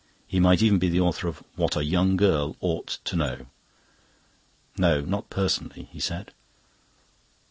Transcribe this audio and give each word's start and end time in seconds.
He 0.25 0.39
might 0.39 0.63
even 0.63 0.79
be 0.79 0.89
the 0.89 0.99
author 0.99 1.27
of 1.27 1.43
"What 1.55 1.77
a 1.77 1.85
Young 1.85 2.17
Girl 2.17 2.55
Ought 2.59 2.97
to 3.03 3.15
Know". 3.15 3.45
"No, 4.75 5.01
not 5.01 5.29
personally," 5.29 5.89
he 5.91 5.99
said. 5.99 6.33